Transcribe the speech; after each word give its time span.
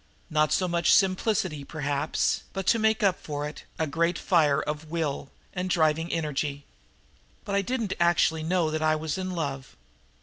Not 0.31 0.51
so 0.51 0.67
much 0.67 0.95
simplicity, 0.95 1.63
perhaps, 1.63 2.41
but 2.53 2.65
to 2.65 2.79
make 2.79 3.03
up 3.03 3.19
for 3.21 3.47
it, 3.47 3.65
a 3.77 3.85
great 3.85 4.17
fire 4.17 4.59
of 4.59 4.89
will 4.89 5.29
and 5.53 5.69
driving 5.69 6.11
energy. 6.11 6.65
"But 7.45 7.53
I 7.53 7.61
didn't 7.61 7.93
actually 7.99 8.41
know 8.41 8.71
that 8.71 8.81
I 8.81 8.95
was 8.95 9.19
in 9.19 9.29
love. 9.29 9.75